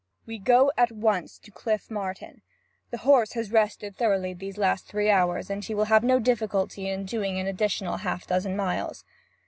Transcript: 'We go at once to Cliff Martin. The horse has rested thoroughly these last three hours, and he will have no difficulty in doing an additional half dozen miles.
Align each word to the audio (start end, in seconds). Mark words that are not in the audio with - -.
'We 0.25 0.39
go 0.39 0.71
at 0.79 0.91
once 0.91 1.37
to 1.37 1.51
Cliff 1.51 1.91
Martin. 1.91 2.41
The 2.89 2.97
horse 3.05 3.33
has 3.33 3.51
rested 3.51 3.95
thoroughly 3.95 4.33
these 4.33 4.57
last 4.57 4.87
three 4.87 5.11
hours, 5.11 5.51
and 5.51 5.63
he 5.63 5.75
will 5.75 5.85
have 5.93 6.03
no 6.03 6.17
difficulty 6.17 6.89
in 6.89 7.05
doing 7.05 7.37
an 7.37 7.45
additional 7.45 7.97
half 7.97 8.25
dozen 8.25 8.55
miles. 8.57 9.05